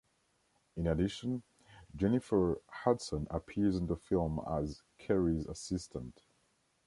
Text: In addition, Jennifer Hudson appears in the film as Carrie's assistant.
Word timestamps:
In 0.77 0.87
addition, 0.87 1.43
Jennifer 1.95 2.59
Hudson 2.69 3.27
appears 3.29 3.75
in 3.75 3.85
the 3.85 3.95
film 3.97 4.41
as 4.49 4.81
Carrie's 4.97 5.45
assistant. 5.45 6.23